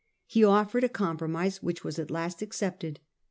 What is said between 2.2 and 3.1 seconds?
accepted.